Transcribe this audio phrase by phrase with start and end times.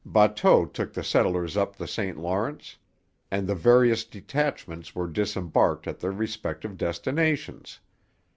[0.03, 2.77] Bateaux took the settlers up the St Lawrence,
[3.29, 7.79] and the various detachments were disembarked at their respective destinations.